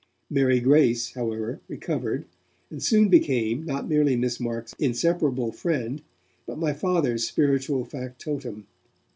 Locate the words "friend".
5.51-6.01